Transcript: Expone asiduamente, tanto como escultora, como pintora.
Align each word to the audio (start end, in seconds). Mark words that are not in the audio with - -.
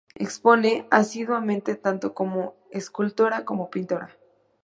Expone 0.15 0.87
asiduamente, 0.89 1.75
tanto 1.75 2.15
como 2.15 2.55
escultora, 2.71 3.45
como 3.45 3.69
pintora. 3.69 4.09